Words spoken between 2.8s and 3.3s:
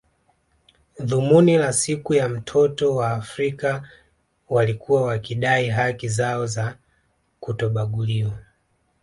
wa